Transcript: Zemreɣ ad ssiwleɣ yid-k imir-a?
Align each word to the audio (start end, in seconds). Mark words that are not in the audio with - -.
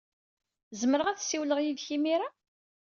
Zemreɣ 0.79 1.07
ad 1.09 1.19
ssiwleɣ 1.19 1.59
yid-k 1.61 1.87
imir-a? 1.95 2.29